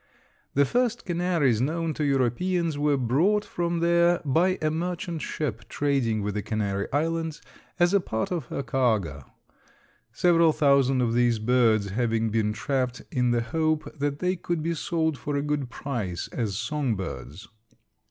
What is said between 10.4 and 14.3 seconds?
thousand of these birds having been trapped in the hope that